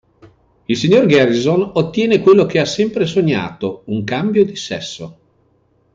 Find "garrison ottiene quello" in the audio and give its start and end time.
1.05-2.47